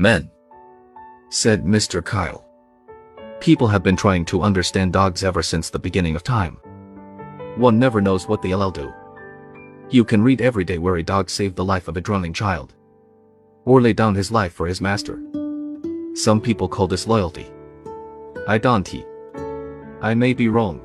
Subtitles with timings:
[0.00, 0.30] Men,
[1.28, 2.02] said Mr.
[2.02, 2.42] Kyle.
[3.38, 6.56] People have been trying to understand dogs ever since the beginning of time.
[7.56, 8.90] One never knows what they'll do.
[9.90, 12.72] You can read every day where a dog saved the life of a drowning child.
[13.66, 15.20] Or lay down his life for his master.
[16.14, 17.48] Some people call this loyalty.
[18.48, 19.04] I don't.
[20.00, 20.80] I may be wrong.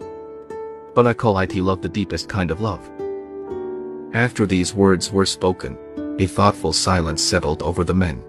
[0.94, 2.84] But I call it love the deepest kind of love.
[4.14, 5.78] After these words were spoken,
[6.20, 8.22] a thoughtful silence settled over the men.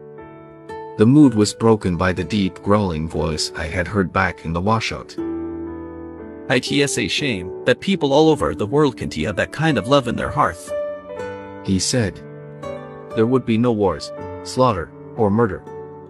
[0.99, 4.63] The mood was broken by the deep growling voice I had heard back in the
[4.63, 5.15] washout.
[6.49, 10.09] It's a shame that people all over the world can't have that kind of love
[10.09, 10.73] in their hearth.
[11.67, 12.23] He said.
[13.15, 14.11] There would be no wars,
[14.45, 15.63] slaughter, or murder.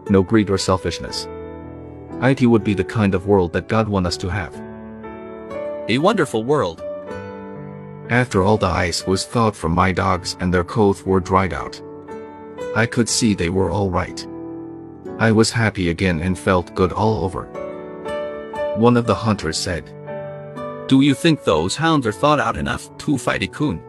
[0.08, 1.26] No greed or selfishness.
[2.22, 4.54] It would be the kind of world that God wants us to have.
[5.88, 6.80] A wonderful world.
[8.08, 11.82] After all the ice was thawed from my dogs and their clothes were dried out.
[12.76, 14.24] I could see they were all right.
[15.18, 17.44] I was happy again and felt good all over.
[18.76, 19.86] One of the hunters said,
[20.88, 23.80] Do you think those hounds are thought out enough to fight a coon?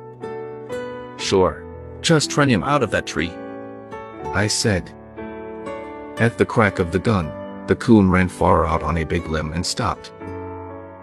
[1.17, 1.65] Sure.
[2.01, 3.31] Just run him out of that tree.
[4.33, 4.89] I said.
[6.17, 9.51] At the crack of the gun, the coon ran far out on a big limb
[9.51, 10.13] and stopped.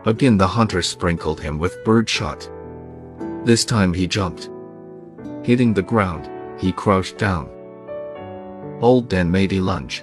[0.07, 2.49] Again the hunter sprinkled him with birdshot.
[3.45, 4.49] This time he jumped.
[5.43, 7.51] Hitting the ground, he crouched down.
[8.81, 10.03] Old Dan made a lunge.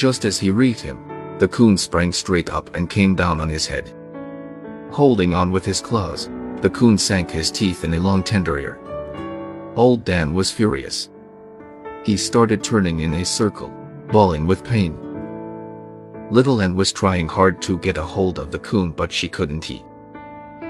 [0.00, 0.98] Just as he reached him,
[1.38, 3.94] the coon sprang straight up and came down on his head.
[4.90, 6.30] Holding on with his claws,
[6.62, 8.80] the coon sank his teeth in a long tender ear.
[9.76, 11.10] Old Dan was furious.
[12.02, 13.68] He started turning in a circle,
[14.10, 14.96] bawling with pain.
[16.30, 19.64] Little Ann was trying hard to get a hold of the coon but she couldn't
[19.64, 19.84] he.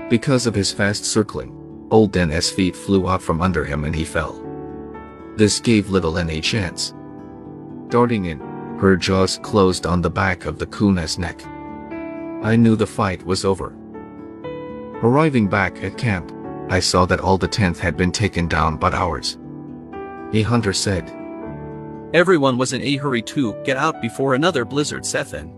[0.09, 4.05] Because of his fast circling, Old Dan's feet flew out from under him and he
[4.05, 4.45] fell.
[5.37, 6.95] This gave Little Ann a chance.
[7.91, 8.50] Darting in,
[8.81, 11.45] her jaws closed on the back of the coon's neck.
[12.43, 13.75] I knew the fight was over.
[15.03, 16.33] Arriving back at camp,
[16.71, 19.37] I saw that all the tents had been taken down but ours.
[20.33, 21.11] A hunter said,
[22.15, 25.55] Everyone was in a hurry to get out before another blizzard set in.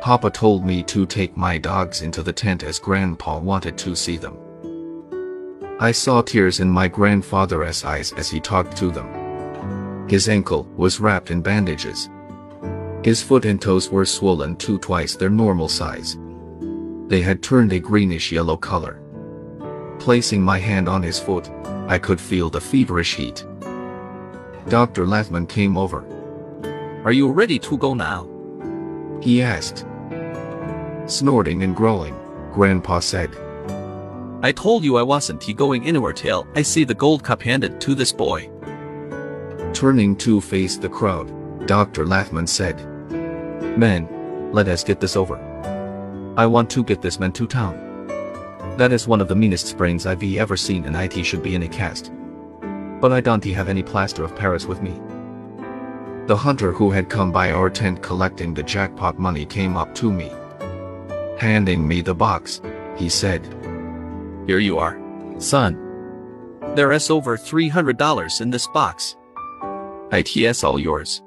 [0.00, 4.16] Papa told me to take my dogs into the tent as Grandpa wanted to see
[4.16, 4.38] them.
[5.78, 9.19] I saw tears in my grandfather's eyes as he talked to them.
[10.10, 12.10] His ankle was wrapped in bandages.
[13.04, 16.18] His foot and toes were swollen to twice their normal size.
[17.06, 19.00] They had turned a greenish-yellow color.
[20.00, 21.48] Placing my hand on his foot,
[21.86, 23.46] I could feel the feverish heat.
[24.68, 25.06] Dr.
[25.06, 26.04] Lathman came over.
[27.04, 28.28] Are you ready to go now?
[29.22, 29.86] He asked.
[31.06, 32.18] Snorting and growling,
[32.52, 33.30] Grandpa said.
[34.42, 37.94] I told you I wasn't going anywhere till I see the gold cup handed to
[37.94, 38.49] this boy.
[39.80, 41.26] Turning to face the crowd,
[41.66, 42.04] Dr.
[42.04, 42.76] Lathman said,
[43.78, 45.38] Men, let us get this over.
[46.36, 48.06] I want to get this man to town.
[48.76, 51.62] That is one of the meanest sprains I've ever seen and it should be in
[51.62, 52.12] a cast.
[53.00, 55.00] But I don't have any plaster of Paris with me.
[56.26, 60.12] The hunter who had come by our tent collecting the jackpot money came up to
[60.12, 60.30] me.
[61.38, 62.60] Handing me the box,
[62.98, 63.46] he said,
[64.46, 65.00] Here you are,
[65.38, 65.72] son.
[66.74, 69.16] There is over $300 in this box.
[70.12, 71.22] ITS all yours.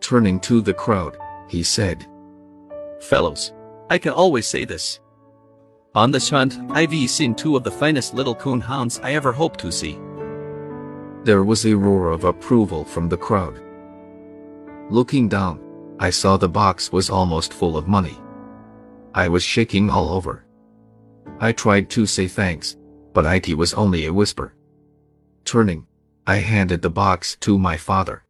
[0.00, 1.16] Turning to the crowd,
[1.48, 2.06] he said,
[3.00, 3.52] Fellows,
[3.90, 5.00] I can always say this.
[5.94, 9.60] On this hunt, I've seen two of the finest little coon hounds I ever hoped
[9.60, 9.98] to see.
[11.24, 13.60] There was a roar of approval from the crowd.
[14.90, 15.60] Looking down,
[15.98, 18.16] I saw the box was almost full of money.
[19.14, 20.44] I was shaking all over.
[21.40, 22.76] I tried to say thanks,
[23.12, 24.54] but it was only a whisper.
[25.44, 25.86] Turning,
[26.28, 28.24] I handed the box to my father.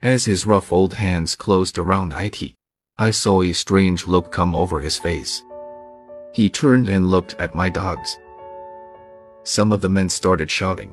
[0.00, 2.54] As his rough old hands closed around it,
[2.96, 5.42] I saw a strange look come over his face.
[6.32, 8.18] He turned and looked at my dogs.
[9.44, 10.90] Some of the men started shouting.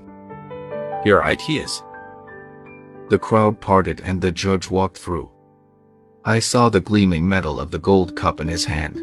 [1.06, 1.81] Here it is.
[3.09, 5.30] The crowd parted and the judge walked through.
[6.25, 9.01] I saw the gleaming metal of the gold cup in his hand.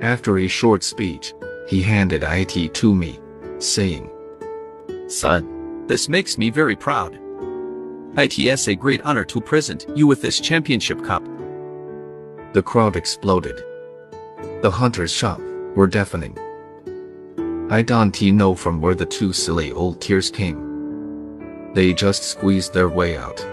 [0.00, 1.34] After a short speech,
[1.68, 3.18] he handed it to me,
[3.58, 4.08] saying,
[5.08, 5.53] Son,
[5.86, 7.18] this makes me very proud.
[8.16, 11.24] It's a great honor to present you with this championship cup.
[12.52, 13.62] The crowd exploded.
[14.62, 15.42] The hunter's shout
[15.74, 16.38] were deafening.
[17.70, 21.72] I don't know from where the two silly old tears came.
[21.74, 23.44] They just squeezed their way out.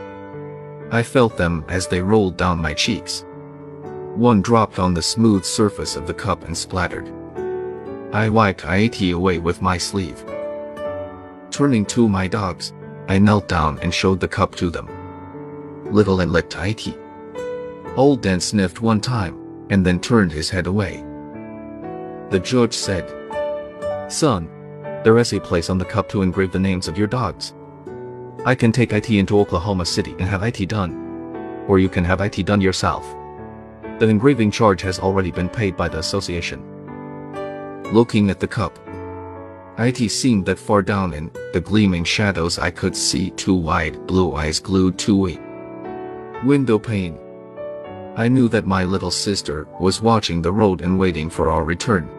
[0.92, 3.26] I felt them as they rolled down my cheeks.
[4.16, 7.12] One dropped on the smooth surface of the cup and splattered.
[8.14, 10.24] I wiped it away with my sleeve.
[11.52, 12.74] Turning to my dogs,
[13.10, 14.88] I knelt down and showed the cup to them.
[15.92, 16.98] Little Ann licked IT.
[17.98, 21.04] Old Dan sniffed one time, and then turned his head away.
[22.30, 23.06] The judge said,
[24.10, 24.48] Son,
[25.04, 27.54] there is a place on the cup to engrave the names of your dogs.
[28.46, 31.66] I can take IT into Oklahoma City and have IT done.
[31.68, 33.06] Or you can have IT done yourself.
[34.00, 36.64] The engraving charge has already been paid by the association.
[37.92, 38.80] Looking at the cup,
[39.78, 44.36] IT seemed that far down in the gleaming shadows I could see two wide blue
[44.36, 45.40] eyes glued to a
[46.46, 47.18] window pane.
[48.18, 52.10] I knew that my little sister was watching the road and waiting for our return.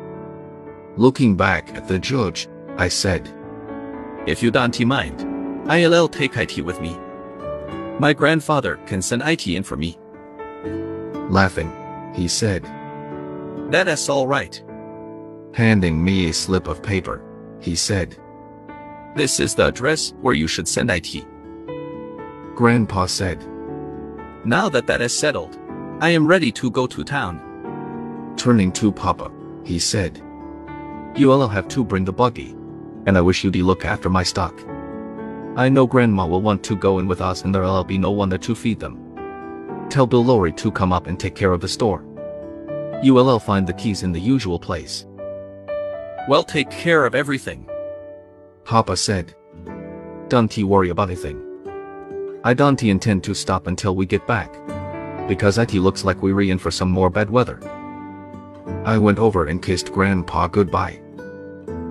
[0.97, 3.29] Looking back at the judge, I said,
[4.27, 6.97] If you don't mind, I'll take IT with me.
[7.99, 9.99] My grandfather can send IT in for me.
[11.31, 11.71] Laughing,
[12.15, 12.65] he said,
[13.71, 14.63] That is all right.
[15.55, 17.23] handing me a slip of paper.
[17.63, 18.17] He said,
[19.17, 21.25] This is the address where you should send IT.
[22.57, 23.47] Grandpa said,
[24.45, 25.59] Now that that is settled,
[26.01, 27.41] I am ready to go to town.
[28.37, 29.31] turning to Papa,
[29.65, 30.21] he said,
[31.15, 32.57] You'll have to bring the buggy,
[33.07, 34.59] and I wish you'd look after my stock.
[35.55, 38.31] I know Grandma will want to go in with us and there'll be no one
[38.31, 38.99] there to feed them.
[39.91, 42.05] Tell Bill Lowry to come up and take care of the store.
[43.05, 45.07] ULL find the keys in the usual place.
[46.29, 47.69] Well, take care of everything.
[48.65, 49.35] Papa said.
[50.29, 51.43] Don't you worry about anything.
[52.45, 54.53] I don't intend to stop until we get back.
[55.29, 57.61] Because it looks like we're in for some more bad weather.
[58.85, 61.01] I went over and kissed Grandpa goodbye.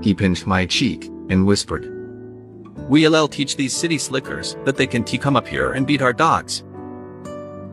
[0.01, 1.88] He pinched my cheek and whispered,
[2.89, 6.13] We'll teach these city slickers that they can t- come up here and beat our
[6.13, 6.63] dogs.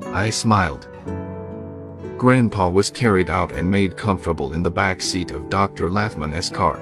[0.06, 0.88] I smiled.
[2.18, 5.88] Grandpa was carried out and made comfortable in the back seat of Dr.
[5.88, 6.80] Lathman's car.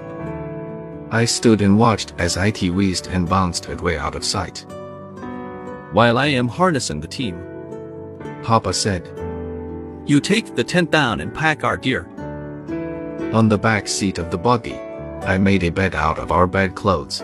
[1.10, 4.64] I stood and watched as IT wheezed and bounced way out of sight.
[5.92, 7.38] While I am harnessing the team,
[8.42, 9.06] Papa said,
[10.06, 12.08] you take the tent down and pack our gear.
[13.34, 14.76] On the back seat of the buggy,
[15.22, 17.20] I made a bed out of our bedclothes.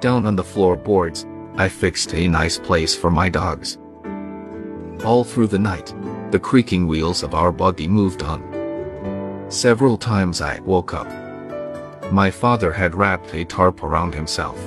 [0.00, 1.26] Down on the floorboards,
[1.56, 3.76] I fixed a nice place for my dogs.
[5.04, 5.92] All through the night,
[6.30, 8.40] the creaking wheels of our buggy moved on.
[9.48, 11.08] Several times I woke up.
[12.12, 14.58] My father had wrapped a tarp around himself.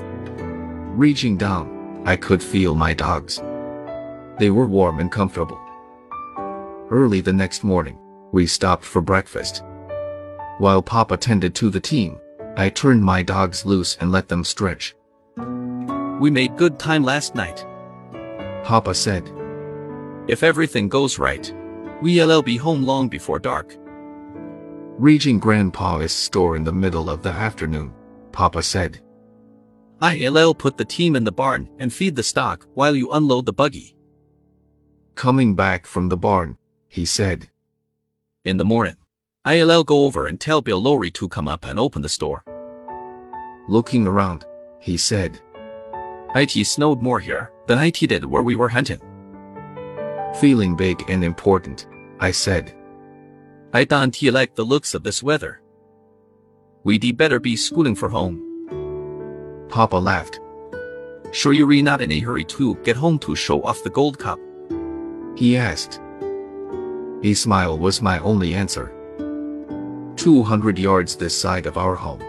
[0.96, 3.42] Reaching down, I could feel my dogs.
[4.40, 5.60] They were warm and comfortable.
[6.90, 7.98] Early the next morning,
[8.32, 9.64] we stopped for breakfast.
[10.58, 12.20] While Papa tended to the team,
[12.58, 14.96] I turned my dogs loose and let them stretch.
[16.20, 17.66] We made good time last night.
[18.64, 19.30] Papa said,
[20.28, 21.54] If everything goes right,
[22.02, 23.76] we'll be home long before dark.
[24.98, 27.92] reaching Grandpa's store in the middle of the afternoon.
[28.32, 29.02] Papa said,
[30.02, 33.54] I'll put the team in the barn and feed the stock while you unload the
[33.54, 33.96] buggy.
[35.16, 37.50] coming back from the barn, he said,
[38.46, 38.96] In the morning,
[39.46, 42.44] I'll go over and tell Bill Lowry to come up and open the store.
[43.68, 44.46] looking around,
[44.80, 45.40] he said,
[46.36, 49.02] IT snowed more here than IT did where we were hunting.
[50.40, 51.88] Feeling big and important,
[52.20, 52.76] I said,
[53.74, 55.62] I don't like the looks of this weather.
[56.84, 59.68] We'd better be schooling for home.
[59.70, 60.40] Papa laughed.
[61.32, 64.40] Sure you're not in a hurry to get home to show off the gold cup.
[65.36, 66.00] He asked.
[67.24, 68.92] A smile was my only answer.
[70.18, 72.20] 200 yards this side of our home.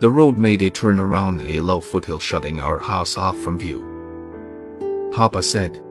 [0.00, 5.10] The road made a turn around a low foothill shutting our house off from view.
[5.14, 5.82] Papa said,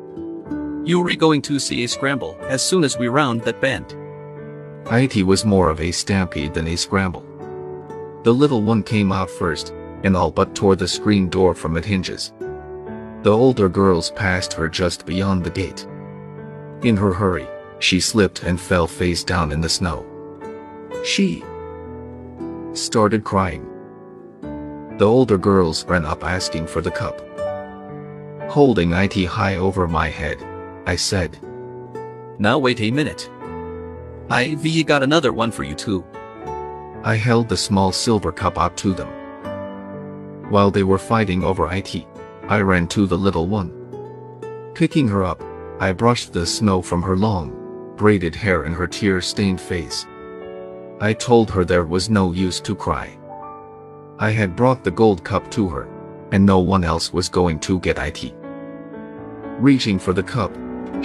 [0.86, 3.96] You were going to see a scramble as soon as we round that bend.
[4.92, 7.26] IT was more of a stampede than a scramble.
[8.22, 9.74] The little one came out first,
[10.04, 12.34] and all but tore the screen door from its hinges.
[13.24, 15.88] The older girls passed her just beyond the gate.
[16.84, 17.48] In her hurry,
[17.80, 20.06] she slipped and fell face down in the snow.
[21.04, 21.44] She
[22.74, 23.66] started crying.
[25.00, 27.22] The older girls ran up asking for the cup.
[28.52, 30.38] Holding IT high over my head,
[30.86, 31.40] I said,
[32.40, 33.30] Now wait a minute.
[34.30, 36.06] I've got another one for you too.
[37.04, 39.10] I held the small silver cup up to them.
[40.50, 42.06] While they were fighting over IT,
[42.48, 43.72] I ran to the little one.
[44.76, 45.42] Picking her up,
[45.80, 50.06] I brushed the snow from her long, braided hair and her tear-stained face.
[51.02, 53.18] I told her there was no use to cry.
[54.20, 55.88] I had brought the gold cup to her,
[56.32, 58.34] and no one else was going to get IT.
[59.60, 60.56] Reaching for the cup,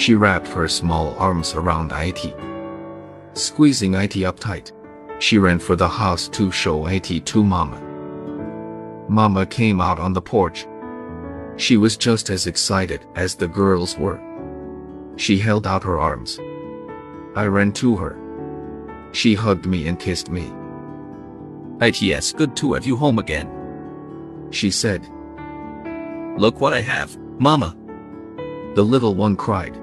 [0.00, 2.34] she wrapped her small arms around IT.
[3.34, 4.72] Squeezing IT up tight,
[5.18, 7.78] she ran for the house to show IT to Mama.
[9.10, 10.66] Mama came out on the porch.
[11.56, 14.18] She was just as excited as the girls were.
[15.16, 16.38] She held out her arms.
[17.36, 18.16] I ran to her.
[19.12, 20.50] She hugged me and kissed me.
[21.82, 24.48] ITS, good to have you home again.
[24.50, 25.02] She said,
[26.38, 27.76] Look what I have, Mama.
[28.74, 29.76] The little one cried.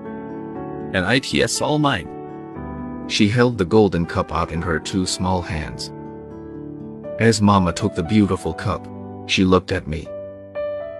[0.94, 3.06] And ITS all mine.
[3.08, 5.92] She held the golden cup out in her two small hands.
[7.20, 8.88] As Mama took the beautiful cup,
[9.28, 10.08] she looked at me.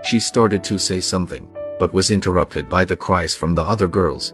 [0.04, 1.48] She started to say something,
[1.80, 4.34] but was interrupted by the cries from the other girls.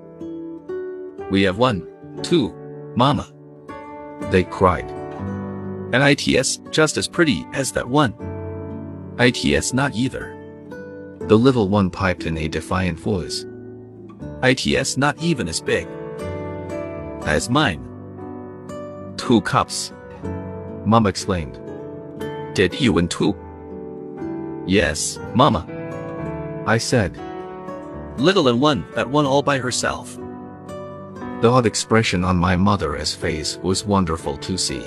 [1.31, 1.87] We have one,
[2.21, 2.53] two,
[2.95, 3.31] Mama.
[4.31, 4.89] They cried.
[5.93, 8.13] And ITS just as pretty as that one.
[9.19, 10.37] ITS not either.
[11.21, 13.45] The little one piped in a defiant voice.
[14.43, 15.87] ITS not even as big
[17.25, 17.81] as mine.
[19.15, 19.93] Two cups.
[20.85, 21.59] Mama exclaimed.
[22.53, 23.35] Did you win two?
[24.67, 25.65] Yes, Mama.
[26.67, 27.17] I said.
[28.17, 30.17] Little Ann one that won all by herself.
[31.41, 34.83] The odd expression on my mother's face was wonderful to see.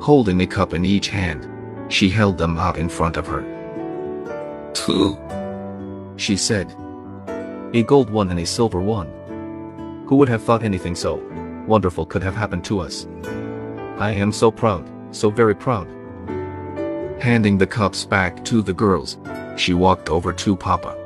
[0.00, 1.48] Holding a cup in each hand,
[1.92, 3.42] she held them out in front of her.
[4.72, 5.18] Two.
[6.16, 6.74] She said.
[7.74, 9.08] A gold one and a silver one.
[10.06, 11.16] Who would have thought anything so
[11.66, 13.06] wonderful could have happened to us?
[13.98, 15.88] I am so proud, so very proud.
[17.18, 19.16] Handing the cups back to the girls,
[19.56, 20.98] she walked over to Papa.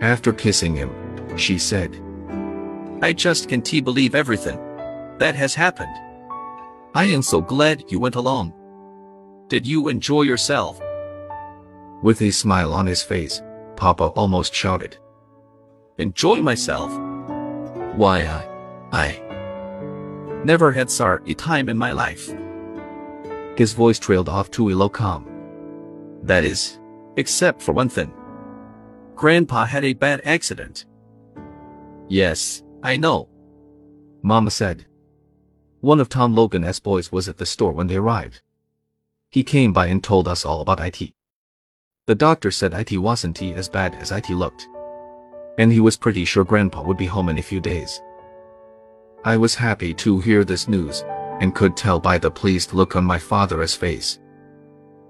[0.00, 0.90] After kissing him,
[1.38, 1.96] she said,
[3.00, 4.58] I just can't believe everything
[5.18, 5.94] that has happened.
[6.94, 8.52] I am so glad you went along.
[9.48, 10.80] Did you enjoy yourself?
[12.02, 13.40] With a smile on his face,
[13.76, 14.98] Papa almost shouted.
[15.98, 16.90] Enjoy myself?
[17.96, 18.48] Why, I,
[18.92, 22.34] I never had such a time in my life.
[23.56, 25.28] His voice trailed off to a low calm.
[26.22, 26.78] That is,
[27.16, 28.12] except for one thing.
[29.14, 30.86] Grandpa had a bad accident.
[32.08, 33.28] Yes, I know.
[34.22, 34.86] Mama said.
[35.80, 38.40] One of Tom Logan's boys was at the store when they arrived.
[39.30, 41.12] He came by and told us all about IT.
[42.06, 44.66] The doctor said IT wasn't as bad as IT looked.
[45.58, 48.00] And he was pretty sure Grandpa would be home in a few days.
[49.24, 51.04] I was happy to hear this news,
[51.40, 54.18] and could tell by the pleased look on my father's face.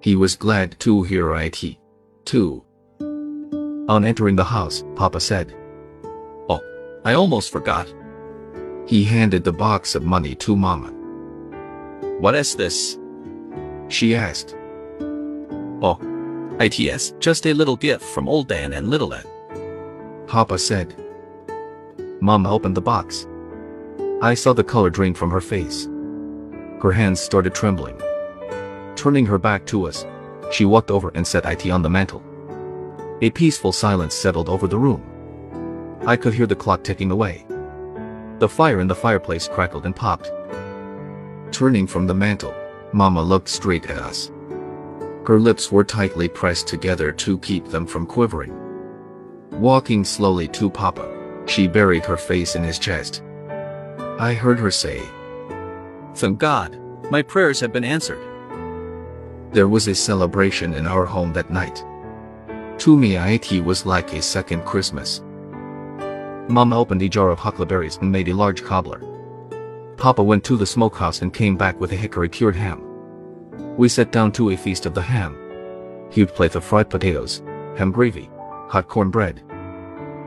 [0.01, 1.77] He was glad to hear IT,
[2.25, 2.65] too.
[3.89, 5.55] On entering the house, Papa said,
[6.49, 6.61] Oh,
[7.05, 7.93] I almost forgot.
[8.87, 10.93] He handed the box of money to Mama.
[12.19, 12.99] What is this?
[13.89, 14.57] She asked.
[15.81, 15.99] Oh,
[16.61, 19.25] ITS, just a little gift from Old Dan and Little Ann.
[20.33, 20.97] Papa said.
[22.23, 23.27] Mama opened the box.
[24.23, 25.91] I saw the color drain from her face.
[26.81, 28.01] Her hands started trembling.
[28.97, 30.07] Turning her back to us,
[30.51, 32.23] she walked over and set IT on the mantel.
[33.21, 35.03] A peaceful silence settled over the room.
[36.07, 37.45] I could hear the clock ticking away.
[38.39, 40.33] The fire in the fireplace crackled and popped.
[41.51, 42.55] Turning from the mantel,
[42.95, 44.33] Mama looked straight at us.
[45.27, 48.62] Her lips were tightly pressed together to keep them from quivering.
[49.63, 51.09] Walking slowly to Papa,
[51.47, 53.23] she buried her face in his chest.
[54.19, 55.01] I heard her say,
[56.17, 56.81] Thank God,
[57.13, 58.19] my prayers have been answered.
[59.53, 61.85] There was a celebration in our home that night.
[62.79, 65.21] To me it was like a second Christmas.
[66.49, 69.01] Mama opened a jar of huckleberries and made a large cobbler.
[69.97, 72.83] Papa went to the smokehouse and came back with a hickory cured ham.
[73.77, 75.39] We sat down to a feast of the ham.
[76.11, 77.45] Huge plate of fried potatoes,
[77.77, 78.29] ham gravy,
[78.67, 79.41] hot cornbread,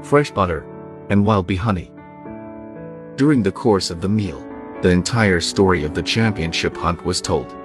[0.05, 0.63] fresh butter,
[1.09, 1.91] and wild bee honey.
[3.15, 4.39] During the course of the meal,
[4.81, 7.55] the entire story of the championship hunt was told.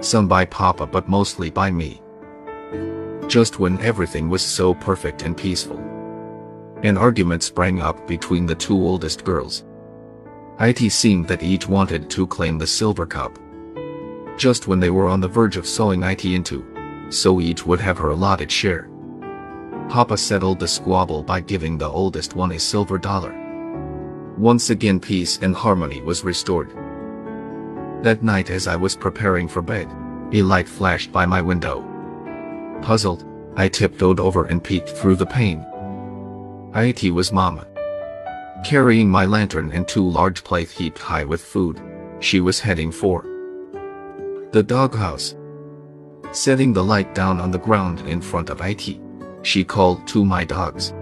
[0.00, 2.02] Some by Papa but mostly by me.
[3.26, 5.78] Just when everything was so perfect and peaceful.
[6.82, 9.64] An argument sprang up between the two oldest girls.
[10.60, 13.38] It seemed that each wanted to claim the silver cup.
[14.36, 16.64] Just when they were on the verge of sewing it into,
[17.08, 18.90] so each would have her allotted share.
[19.88, 23.34] Papa settled the squabble by giving the oldest one a silver dollar.
[24.36, 26.70] Once again peace and harmony was restored.
[28.02, 29.88] That night as I was preparing for bed,
[30.32, 31.84] a light flashed by my window.
[32.82, 33.24] Puzzled,
[33.56, 35.64] I tiptoed over and peeked through the pane.
[36.74, 37.66] It was Mama.
[38.64, 41.80] Carrying my lantern and two large plates heaped high with food,
[42.20, 43.22] she was heading for
[44.52, 45.36] the doghouse.
[46.32, 49.00] Setting the light down on the ground in front of It,
[49.46, 50.92] she called to my dogs.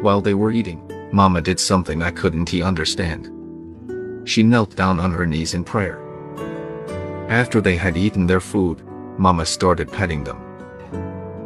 [0.00, 0.80] While they were eating,
[1.12, 3.28] Mama did something I couldn't understand.
[4.26, 5.98] She knelt down on her knees in prayer.
[7.28, 8.82] After they had eaten their food,
[9.18, 10.40] Mama started petting them.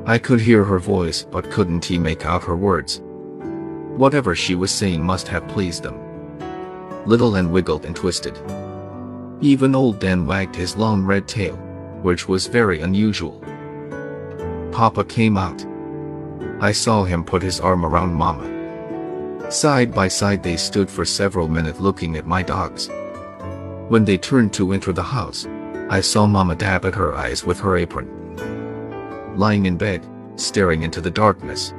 [0.07, 3.03] I could hear her voice but couldn't he make out her words.
[3.97, 5.99] Whatever she was saying must have pleased them.
[7.07, 8.39] Little Ann wiggled and twisted.
[9.41, 11.57] Even old Dan wagged his long red tail,
[12.03, 13.43] which was very unusual.
[14.71, 15.65] Papa came out.
[16.61, 19.51] I saw him put his arm around Mama.
[19.51, 22.89] Side by side they stood for several minutes looking at my dogs.
[23.89, 25.47] When they turned to enter the house,
[25.91, 28.09] I saw Mama dab at her eyes with her apron.
[29.37, 30.07] Lying in bed,
[30.37, 31.75] staring into the darkness.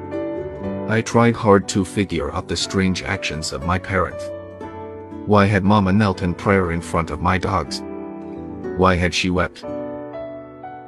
[0.88, 4.30] I tried hard to figure out the strange actions of my parents.
[5.26, 7.82] Why had Mama knelt in prayer in front of my dogs?
[8.78, 9.64] Why had she wept?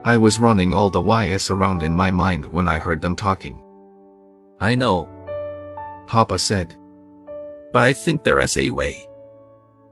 [0.06, 3.60] I was running all the whys around in my mind when I heard them talking.
[4.60, 5.08] I know,
[6.08, 6.76] Papa said.
[7.74, 9.08] but I think there is a way.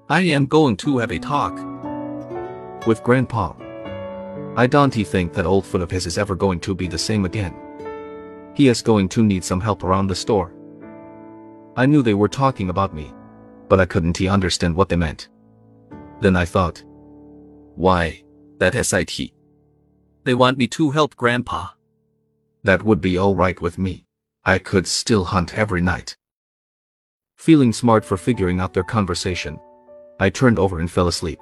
[0.09, 1.53] I am going to have a talk.
[2.87, 3.53] With Grandpa.
[4.55, 7.25] I don't think that old foot of his is ever going to be the same
[7.25, 7.53] again.
[8.53, 10.53] He is going to need some help around the store.
[11.75, 13.13] I knew they were talking about me,
[13.67, 15.27] but I couldn't understand what they meant.
[16.21, 16.81] Then I thought,
[17.75, 18.23] Why,
[18.59, 19.31] that SIT.
[20.23, 21.67] They want me to help Grandpa.
[22.63, 24.04] that would be alright with me.
[24.47, 26.15] I could still hunt every night.
[27.35, 29.59] Feeling smart for figuring out their conversation,
[30.19, 31.39] I turned over and fell asleep.